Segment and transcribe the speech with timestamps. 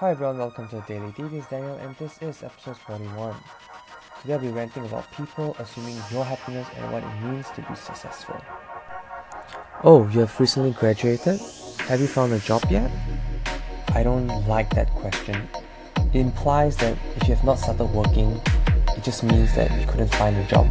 [0.00, 1.24] Hi everyone, welcome to Daily D.
[1.24, 3.34] This is Daniel and this is episode 41.
[4.22, 7.74] Today I'll be ranting about people assuming your happiness and what it means to be
[7.74, 8.36] successful.
[9.82, 11.40] Oh, you have recently graduated?
[11.88, 12.88] Have you found a job yet?
[13.88, 15.48] I don't like that question.
[16.14, 18.40] It implies that if you have not started working,
[18.96, 20.68] it just means that you couldn't find a job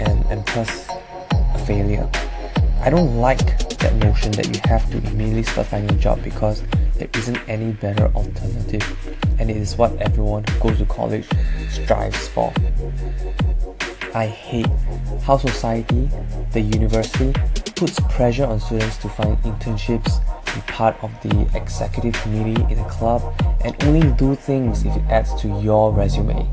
[0.00, 0.88] and, and thus
[1.54, 2.10] a failure.
[2.80, 6.62] I don't like that notion that you have to immediately start finding a job because
[6.96, 8.84] there isn't any better alternative
[9.38, 11.26] and it is what everyone who goes to college
[11.70, 12.52] strives for.
[14.14, 14.68] I hate
[15.24, 16.08] how society,
[16.52, 17.32] the university,
[17.74, 20.20] puts pressure on students to find internships,
[20.54, 23.22] be part of the executive committee in a club,
[23.62, 26.46] and only do things if it adds to your resume.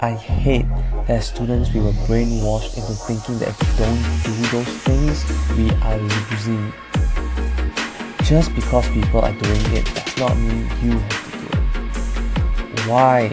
[0.00, 0.66] I hate
[1.08, 5.24] that students we were brainwashed into thinking that if we don't do those things,
[5.56, 6.72] we are losing.
[8.22, 11.46] Just because people are doing it does not mean you have to do
[12.74, 12.86] it.
[12.86, 13.28] Why?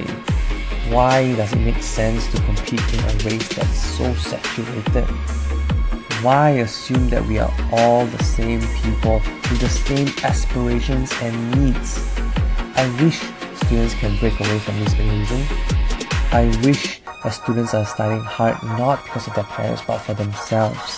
[0.90, 5.06] Why does it make sense to compete in a race that's so saturated?
[6.24, 9.16] Why assume that we are all the same people
[9.52, 12.00] with the same aspirations and needs?
[12.76, 13.20] I wish
[13.66, 15.46] students can break away from this illusion.
[16.34, 20.98] I wish that students are studying hard not because of their parents but for themselves.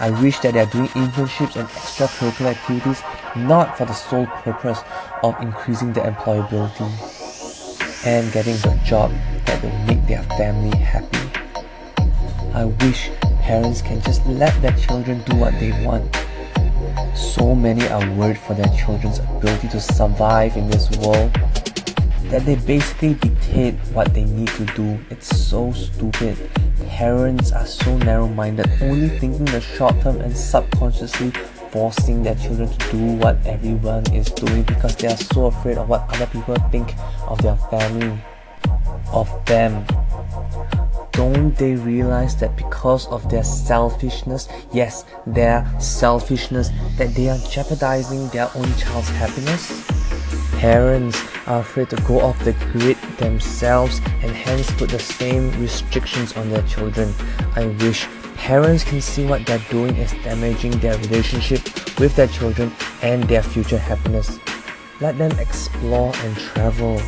[0.00, 3.02] I wish that they are doing internships and extracurricular activities
[3.36, 4.80] not for the sole purpose
[5.22, 6.88] of increasing their employability
[8.06, 9.12] and getting the job
[9.44, 11.18] that will make their family happy.
[12.54, 13.10] I wish
[13.42, 16.08] parents can just let their children do what they want.
[17.14, 21.38] So many are worried for their children's ability to survive in this world
[22.30, 24.98] that they basically dictate what they need to do.
[25.10, 26.36] It's so stupid.
[26.88, 31.32] Parents are so narrow minded, only thinking the short term and subconsciously
[31.70, 35.88] forcing their children to do what everyone is doing because they are so afraid of
[35.88, 36.94] what other people think
[37.26, 38.16] of their family,
[39.12, 39.84] of them.
[41.10, 48.28] Don't they realize that because of their selfishness, yes, their selfishness, that they are jeopardizing
[48.28, 50.03] their own child's happiness?
[50.64, 56.34] Parents are afraid to go off the grid themselves and hence put the same restrictions
[56.38, 57.12] on their children.
[57.54, 61.60] I wish parents can see what they're doing is damaging their relationship
[61.98, 64.38] with their children and their future happiness.
[65.02, 66.98] Let them explore and travel.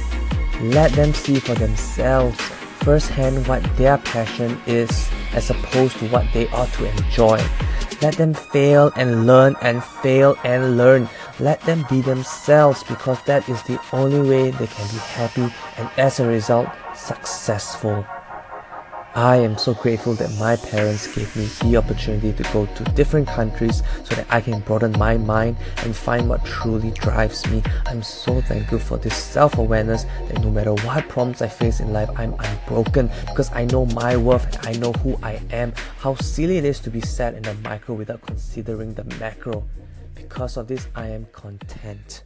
[0.61, 2.39] Let them see for themselves
[2.85, 7.43] firsthand what their passion is as opposed to what they ought to enjoy.
[8.03, 11.09] Let them fail and learn and fail and learn.
[11.39, 15.91] Let them be themselves because that is the only way they can be happy and
[15.99, 18.07] as a result, successful.
[19.15, 23.29] I am so grateful that my parents gave me the opportunity to go to different
[23.29, 27.63] countries so that I can broaden my mind and find what truly drives me.
[27.87, 31.93] I'm so thankful for this self awareness that no matter what problems I face in
[31.93, 36.15] life, I'm unbroken because I know my worth, and I know who I am, how
[36.15, 39.67] silly it is to be sad in the micro without considering the macro.
[40.17, 42.25] Because of this, I am content.